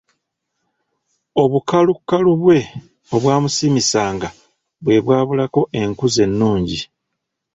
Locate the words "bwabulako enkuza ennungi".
5.05-6.79